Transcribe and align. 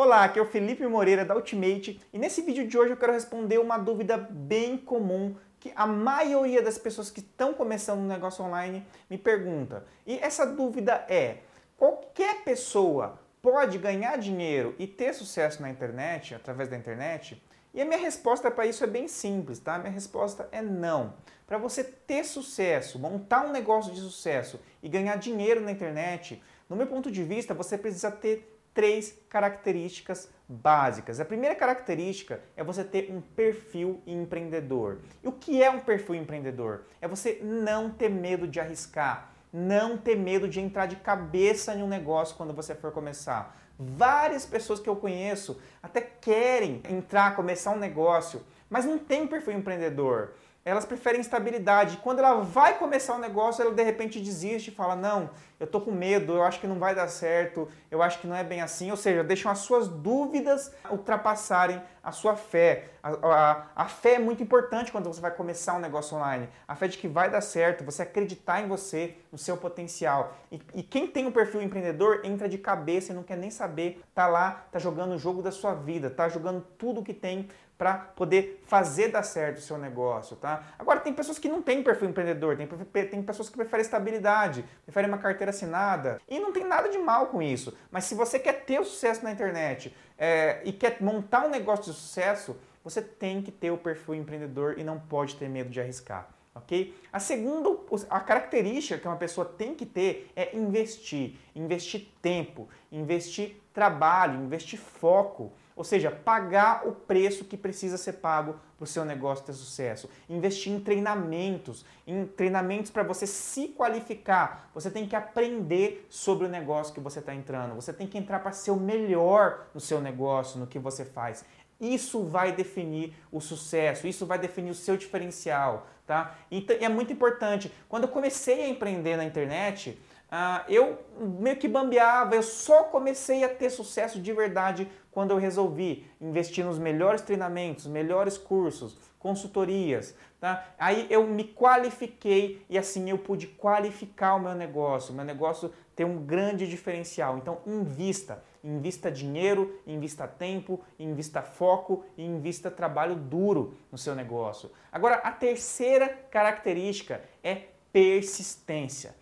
Olá, 0.00 0.22
aqui 0.22 0.38
é 0.38 0.42
o 0.42 0.46
Felipe 0.46 0.86
Moreira 0.86 1.24
da 1.24 1.34
Ultimate 1.34 2.00
e 2.12 2.18
nesse 2.20 2.40
vídeo 2.40 2.68
de 2.68 2.78
hoje 2.78 2.92
eu 2.92 2.96
quero 2.96 3.12
responder 3.12 3.58
uma 3.58 3.76
dúvida 3.76 4.16
bem 4.16 4.76
comum 4.76 5.34
que 5.58 5.72
a 5.74 5.88
maioria 5.88 6.62
das 6.62 6.78
pessoas 6.78 7.10
que 7.10 7.18
estão 7.18 7.52
começando 7.52 7.98
um 7.98 8.06
negócio 8.06 8.44
online 8.44 8.86
me 9.10 9.18
pergunta. 9.18 9.84
E 10.06 10.16
essa 10.20 10.46
dúvida 10.46 11.04
é: 11.08 11.38
qualquer 11.76 12.44
pessoa 12.44 13.18
pode 13.42 13.76
ganhar 13.76 14.16
dinheiro 14.18 14.72
e 14.78 14.86
ter 14.86 15.12
sucesso 15.14 15.60
na 15.60 15.68
internet, 15.68 16.32
através 16.32 16.68
da 16.68 16.76
internet? 16.76 17.42
E 17.74 17.82
a 17.82 17.84
minha 17.84 17.98
resposta 17.98 18.52
para 18.52 18.66
isso 18.66 18.84
é 18.84 18.86
bem 18.86 19.08
simples, 19.08 19.58
tá? 19.58 19.74
A 19.74 19.78
minha 19.80 19.90
resposta 19.90 20.48
é 20.52 20.62
não. 20.62 21.14
Para 21.44 21.58
você 21.58 21.82
ter 21.82 22.22
sucesso, 22.22 23.00
montar 23.00 23.44
um 23.44 23.50
negócio 23.50 23.92
de 23.92 23.98
sucesso 23.98 24.60
e 24.80 24.88
ganhar 24.88 25.16
dinheiro 25.16 25.60
na 25.60 25.72
internet, 25.72 26.40
no 26.68 26.76
meu 26.76 26.86
ponto 26.86 27.10
de 27.10 27.24
vista, 27.24 27.52
você 27.52 27.76
precisa 27.76 28.12
ter 28.12 28.57
três 28.78 29.12
características 29.28 30.28
básicas. 30.48 31.18
A 31.18 31.24
primeira 31.24 31.56
característica 31.56 32.40
é 32.56 32.62
você 32.62 32.84
ter 32.84 33.10
um 33.10 33.20
perfil 33.20 34.00
empreendedor. 34.06 34.98
E 35.20 35.26
o 35.26 35.32
que 35.32 35.60
é 35.60 35.68
um 35.68 35.80
perfil 35.80 36.14
empreendedor? 36.14 36.82
É 37.00 37.08
você 37.08 37.40
não 37.42 37.90
ter 37.90 38.08
medo 38.08 38.46
de 38.46 38.60
arriscar, 38.60 39.32
não 39.52 39.98
ter 39.98 40.14
medo 40.14 40.46
de 40.46 40.60
entrar 40.60 40.86
de 40.86 40.94
cabeça 40.94 41.74
em 41.74 41.82
um 41.82 41.88
negócio 41.88 42.36
quando 42.36 42.54
você 42.54 42.72
for 42.72 42.92
começar. 42.92 43.58
Várias 43.76 44.46
pessoas 44.46 44.78
que 44.78 44.88
eu 44.88 44.94
conheço 44.94 45.60
até 45.82 46.00
querem 46.00 46.80
entrar, 46.88 47.34
começar 47.34 47.72
um 47.72 47.78
negócio, 47.78 48.44
mas 48.70 48.84
não 48.84 48.96
tem 48.96 49.26
perfil 49.26 49.54
empreendedor 49.54 50.34
elas 50.68 50.84
preferem 50.84 51.20
estabilidade. 51.20 51.96
Quando 51.98 52.18
ela 52.18 52.42
vai 52.42 52.78
começar 52.78 53.14
um 53.14 53.18
negócio, 53.18 53.62
ela 53.62 53.72
de 53.72 53.82
repente 53.82 54.20
desiste 54.20 54.70
e 54.70 54.74
fala: 54.74 54.94
Não, 54.94 55.30
eu 55.60 55.66
tô 55.66 55.80
com 55.80 55.90
medo, 55.90 56.34
eu 56.34 56.42
acho 56.42 56.60
que 56.60 56.66
não 56.66 56.78
vai 56.78 56.94
dar 56.94 57.08
certo, 57.08 57.68
eu 57.90 58.02
acho 58.02 58.20
que 58.20 58.26
não 58.26 58.36
é 58.36 58.44
bem 58.44 58.60
assim. 58.60 58.90
Ou 58.90 58.96
seja, 58.96 59.24
deixam 59.24 59.50
as 59.50 59.58
suas 59.58 59.88
dúvidas 59.88 60.72
ultrapassarem 60.90 61.82
a 62.02 62.12
sua 62.12 62.36
fé. 62.36 62.90
A, 63.02 63.10
a, 63.10 63.66
a 63.74 63.84
fé 63.86 64.14
é 64.14 64.18
muito 64.18 64.42
importante 64.42 64.92
quando 64.92 65.06
você 65.06 65.20
vai 65.20 65.30
começar 65.30 65.74
um 65.74 65.80
negócio 65.80 66.16
online. 66.16 66.48
A 66.66 66.74
fé 66.74 66.86
de 66.88 66.96
que 66.96 67.08
vai 67.08 67.28
dar 67.28 67.40
certo, 67.40 67.84
você 67.84 68.02
acreditar 68.02 68.62
em 68.62 68.68
você, 68.68 69.16
no 69.32 69.38
seu 69.38 69.56
potencial. 69.56 70.36
E, 70.50 70.60
e 70.74 70.82
quem 70.82 71.06
tem 71.06 71.26
um 71.26 71.32
perfil 71.32 71.60
empreendedor 71.60 72.20
entra 72.24 72.48
de 72.48 72.58
cabeça 72.58 73.12
e 73.12 73.14
não 73.14 73.22
quer 73.22 73.36
nem 73.36 73.50
saber, 73.50 74.02
tá 74.14 74.26
lá, 74.26 74.66
tá 74.70 74.78
jogando 74.78 75.14
o 75.14 75.18
jogo 75.18 75.42
da 75.42 75.50
sua 75.50 75.74
vida, 75.74 76.08
tá 76.08 76.28
jogando 76.28 76.64
tudo 76.78 77.02
que 77.02 77.12
tem 77.12 77.48
para 77.78 77.94
poder 77.94 78.60
fazer 78.66 79.08
dar 79.08 79.22
certo 79.22 79.58
o 79.58 79.60
seu 79.60 79.78
negócio, 79.78 80.34
tá? 80.34 80.64
Agora 80.76 80.98
tem 80.98 81.14
pessoas 81.14 81.38
que 81.38 81.48
não 81.48 81.62
têm 81.62 81.80
perfil 81.80 82.08
empreendedor, 82.08 82.56
tem, 82.56 82.66
tem 83.06 83.22
pessoas 83.22 83.48
que 83.48 83.56
preferem 83.56 83.82
estabilidade, 83.82 84.64
preferem 84.84 85.08
uma 85.08 85.18
carteira 85.18 85.47
assinada 85.50 86.20
e 86.28 86.38
não 86.38 86.52
tem 86.52 86.64
nada 86.64 86.88
de 86.88 86.98
mal 86.98 87.26
com 87.26 87.42
isso. 87.42 87.76
Mas 87.90 88.04
se 88.04 88.14
você 88.14 88.38
quer 88.38 88.64
ter 88.64 88.80
o 88.80 88.84
sucesso 88.84 89.24
na 89.24 89.32
internet 89.32 89.94
é, 90.16 90.60
e 90.64 90.72
quer 90.72 91.00
montar 91.00 91.46
um 91.46 91.50
negócio 91.50 91.92
de 91.92 91.98
sucesso, 91.98 92.56
você 92.82 93.02
tem 93.02 93.42
que 93.42 93.50
ter 93.50 93.70
o 93.70 93.78
perfil 93.78 94.14
empreendedor 94.14 94.78
e 94.78 94.84
não 94.84 94.98
pode 94.98 95.36
ter 95.36 95.48
medo 95.48 95.70
de 95.70 95.80
arriscar. 95.80 96.28
Ok? 96.54 96.94
A 97.12 97.20
segunda, 97.20 97.70
a 98.10 98.20
característica 98.20 98.98
que 98.98 99.06
uma 99.06 99.16
pessoa 99.16 99.44
tem 99.44 99.74
que 99.74 99.86
ter 99.86 100.30
é 100.34 100.56
investir, 100.56 101.36
investir 101.54 102.08
tempo, 102.20 102.68
investir 102.90 103.60
trabalho, 103.72 104.42
investir 104.42 104.78
foco. 104.78 105.52
Ou 105.78 105.84
seja, 105.84 106.10
pagar 106.10 106.88
o 106.88 106.92
preço 106.92 107.44
que 107.44 107.56
precisa 107.56 107.96
ser 107.96 108.14
pago 108.14 108.56
para 108.76 108.82
o 108.82 108.86
seu 108.86 109.04
negócio 109.04 109.44
ter 109.44 109.52
sucesso. 109.52 110.10
Investir 110.28 110.72
em 110.72 110.80
treinamentos, 110.80 111.86
em 112.04 112.26
treinamentos 112.26 112.90
para 112.90 113.04
você 113.04 113.28
se 113.28 113.68
qualificar. 113.68 114.68
Você 114.74 114.90
tem 114.90 115.06
que 115.06 115.14
aprender 115.14 116.04
sobre 116.10 116.46
o 116.46 116.48
negócio 116.48 116.92
que 116.92 116.98
você 116.98 117.20
está 117.20 117.32
entrando. 117.32 117.76
Você 117.76 117.92
tem 117.92 118.08
que 118.08 118.18
entrar 118.18 118.40
para 118.40 118.50
ser 118.50 118.72
o 118.72 118.76
melhor 118.76 119.68
no 119.72 119.80
seu 119.80 120.00
negócio, 120.00 120.58
no 120.58 120.66
que 120.66 120.80
você 120.80 121.04
faz. 121.04 121.44
Isso 121.80 122.24
vai 122.24 122.50
definir 122.50 123.14
o 123.30 123.40
sucesso, 123.40 124.08
isso 124.08 124.26
vai 124.26 124.36
definir 124.36 124.72
o 124.72 124.74
seu 124.74 124.96
diferencial, 124.96 125.86
tá? 126.08 126.34
Então, 126.50 126.76
é 126.80 126.88
muito 126.88 127.12
importante. 127.12 127.72
Quando 127.88 128.02
eu 128.02 128.08
comecei 128.08 128.64
a 128.64 128.68
empreender 128.68 129.16
na 129.16 129.24
internet, 129.24 129.96
ah, 130.30 130.64
eu 130.68 130.98
meio 131.18 131.56
que 131.56 131.66
bambeava, 131.66 132.34
eu 132.34 132.42
só 132.42 132.84
comecei 132.84 133.44
a 133.44 133.48
ter 133.48 133.70
sucesso 133.70 134.20
de 134.20 134.32
verdade 134.32 134.90
quando 135.10 135.30
eu 135.30 135.38
resolvi 135.38 136.06
investir 136.20 136.64
nos 136.64 136.78
melhores 136.78 137.22
treinamentos, 137.22 137.86
melhores 137.86 138.36
cursos, 138.36 138.98
consultorias. 139.18 140.14
Tá? 140.40 140.64
Aí 140.78 141.06
eu 141.10 141.26
me 141.26 141.44
qualifiquei 141.44 142.64
e 142.68 142.78
assim 142.78 143.10
eu 143.10 143.18
pude 143.18 143.46
qualificar 143.46 144.36
o 144.36 144.40
meu 144.40 144.54
negócio, 144.54 145.14
meu 145.14 145.24
negócio 145.24 145.72
tem 145.96 146.06
um 146.06 146.24
grande 146.24 146.68
diferencial. 146.68 147.38
Então 147.38 147.58
invista, 147.66 148.44
invista 148.62 149.10
dinheiro, 149.10 149.80
invista 149.86 150.28
tempo, 150.28 150.80
invista 150.98 151.42
foco 151.42 152.04
e 152.16 152.24
invista 152.24 152.70
trabalho 152.70 153.16
duro 153.16 153.74
no 153.90 153.98
seu 153.98 154.14
negócio. 154.14 154.70
Agora 154.92 155.16
a 155.16 155.32
terceira 155.32 156.08
característica 156.30 157.22
é 157.42 157.62
persistência. 157.92 159.16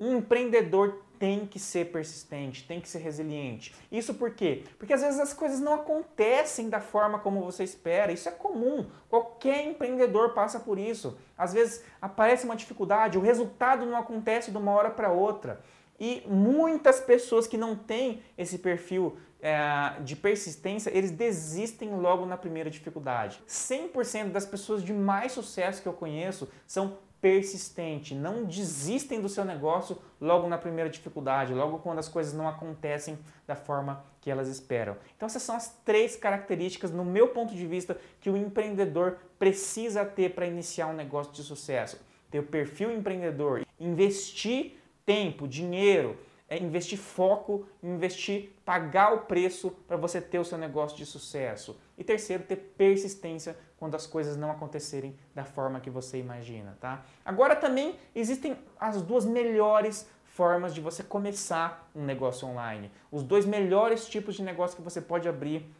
Um 0.00 0.16
empreendedor 0.16 1.02
tem 1.20 1.44
que 1.44 1.58
ser 1.58 1.92
persistente, 1.92 2.66
tem 2.66 2.80
que 2.80 2.88
ser 2.88 3.00
resiliente. 3.00 3.74
Isso 3.92 4.14
por 4.14 4.30
quê? 4.30 4.64
Porque 4.78 4.94
às 4.94 5.02
vezes 5.02 5.20
as 5.20 5.34
coisas 5.34 5.60
não 5.60 5.74
acontecem 5.74 6.70
da 6.70 6.80
forma 6.80 7.18
como 7.18 7.44
você 7.44 7.62
espera. 7.62 8.10
Isso 8.10 8.26
é 8.26 8.32
comum. 8.32 8.86
Qualquer 9.10 9.66
empreendedor 9.66 10.32
passa 10.32 10.58
por 10.58 10.78
isso. 10.78 11.18
Às 11.36 11.52
vezes 11.52 11.84
aparece 12.00 12.46
uma 12.46 12.56
dificuldade, 12.56 13.18
o 13.18 13.20
resultado 13.20 13.84
não 13.84 13.98
acontece 13.98 14.50
de 14.50 14.56
uma 14.56 14.72
hora 14.72 14.88
para 14.88 15.12
outra. 15.12 15.60
E 16.00 16.22
muitas 16.26 16.98
pessoas 17.00 17.46
que 17.46 17.58
não 17.58 17.76
têm 17.76 18.22
esse 18.38 18.56
perfil 18.56 19.18
é, 19.42 20.00
de 20.02 20.16
persistência, 20.16 20.90
eles 20.96 21.10
desistem 21.10 21.94
logo 21.94 22.24
na 22.24 22.38
primeira 22.38 22.70
dificuldade. 22.70 23.42
100% 23.46 24.30
das 24.30 24.46
pessoas 24.46 24.82
de 24.82 24.94
mais 24.94 25.32
sucesso 25.32 25.82
que 25.82 25.88
eu 25.88 25.92
conheço 25.92 26.48
são 26.66 26.98
persistente, 27.20 28.14
não 28.14 28.44
desistem 28.44 29.20
do 29.20 29.28
seu 29.28 29.44
negócio 29.44 29.98
logo 30.20 30.48
na 30.48 30.56
primeira 30.56 30.88
dificuldade, 30.88 31.54
logo 31.54 31.78
quando 31.78 31.98
as 31.98 32.08
coisas 32.08 32.32
não 32.32 32.48
acontecem 32.48 33.18
da 33.46 33.54
forma 33.54 34.04
que 34.20 34.30
elas 34.30 34.48
esperam. 34.48 34.96
Então 35.16 35.26
essas 35.26 35.42
são 35.42 35.56
as 35.56 35.68
três 35.84 36.16
características, 36.16 36.90
no 36.90 37.04
meu 37.04 37.28
ponto 37.28 37.54
de 37.54 37.66
vista, 37.66 37.98
que 38.20 38.30
o 38.30 38.36
empreendedor 38.36 39.18
precisa 39.38 40.04
ter 40.04 40.34
para 40.34 40.46
iniciar 40.46 40.86
um 40.86 40.94
negócio 40.94 41.32
de 41.32 41.42
sucesso. 41.42 42.00
Ter 42.30 42.38
o 42.38 42.44
perfil 42.44 42.92
empreendedor, 42.92 43.66
investir 43.78 44.78
tempo, 45.04 45.48
dinheiro, 45.48 46.16
é 46.50 46.58
investir 46.58 46.98
foco, 46.98 47.64
investir, 47.80 48.50
pagar 48.64 49.14
o 49.14 49.18
preço 49.20 49.70
para 49.86 49.96
você 49.96 50.20
ter 50.20 50.40
o 50.40 50.44
seu 50.44 50.58
negócio 50.58 50.98
de 50.98 51.06
sucesso. 51.06 51.78
E 51.96 52.02
terceiro, 52.02 52.42
ter 52.42 52.56
persistência 52.56 53.56
quando 53.78 53.94
as 53.94 54.04
coisas 54.04 54.36
não 54.36 54.50
acontecerem 54.50 55.16
da 55.32 55.44
forma 55.44 55.78
que 55.78 55.88
você 55.88 56.18
imagina, 56.18 56.76
tá? 56.80 57.04
Agora 57.24 57.54
também 57.54 57.96
existem 58.14 58.58
as 58.78 59.00
duas 59.00 59.24
melhores 59.24 60.08
formas 60.24 60.74
de 60.74 60.80
você 60.80 61.04
começar 61.04 61.88
um 61.94 62.04
negócio 62.04 62.48
online. 62.48 62.90
Os 63.12 63.22
dois 63.22 63.46
melhores 63.46 64.08
tipos 64.08 64.34
de 64.34 64.42
negócio 64.42 64.76
que 64.76 64.82
você 64.82 65.00
pode 65.00 65.28
abrir 65.28 65.72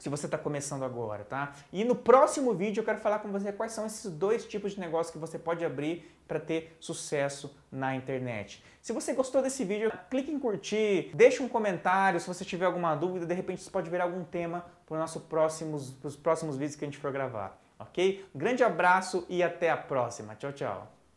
se 0.00 0.08
você 0.08 0.24
está 0.24 0.38
começando 0.38 0.82
agora, 0.82 1.24
tá? 1.24 1.52
E 1.70 1.84
no 1.84 1.94
próximo 1.94 2.54
vídeo 2.54 2.80
eu 2.80 2.84
quero 2.84 2.98
falar 2.98 3.18
com 3.18 3.30
você 3.30 3.52
quais 3.52 3.72
são 3.72 3.84
esses 3.84 4.10
dois 4.10 4.46
tipos 4.46 4.72
de 4.72 4.80
negócio 4.80 5.12
que 5.12 5.18
você 5.18 5.38
pode 5.38 5.62
abrir 5.62 6.10
para 6.26 6.40
ter 6.40 6.74
sucesso 6.80 7.54
na 7.70 7.94
internet. 7.94 8.64
Se 8.80 8.94
você 8.94 9.12
gostou 9.12 9.42
desse 9.42 9.62
vídeo, 9.62 9.92
clique 10.08 10.32
em 10.32 10.38
curtir, 10.38 11.10
deixe 11.14 11.42
um 11.42 11.48
comentário 11.48 12.18
se 12.18 12.26
você 12.26 12.46
tiver 12.46 12.64
alguma 12.64 12.94
dúvida, 12.94 13.26
de 13.26 13.34
repente 13.34 13.62
você 13.62 13.70
pode 13.70 13.90
ver 13.90 14.00
algum 14.00 14.24
tema 14.24 14.64
para 14.86 14.94
os 14.94 15.00
nossos 15.00 15.22
próximos, 15.22 15.90
próximos 16.22 16.56
vídeos 16.56 16.76
que 16.76 16.84
a 16.84 16.88
gente 16.88 16.98
for 16.98 17.12
gravar, 17.12 17.60
ok? 17.78 18.24
Um 18.34 18.38
grande 18.38 18.64
abraço 18.64 19.26
e 19.28 19.42
até 19.42 19.68
a 19.68 19.76
próxima. 19.76 20.34
Tchau, 20.34 20.52
tchau. 20.52 20.99